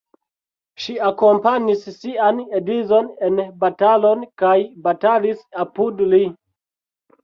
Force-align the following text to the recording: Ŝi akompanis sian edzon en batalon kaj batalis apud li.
Ŝi 0.85 0.95
akompanis 1.09 1.83
sian 1.99 2.41
edzon 2.61 3.13
en 3.31 3.39
batalon 3.63 4.27
kaj 4.45 4.59
batalis 4.91 5.49
apud 5.71 6.07
li. 6.13 6.29